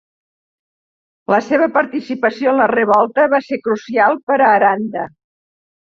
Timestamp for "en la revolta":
2.53-3.27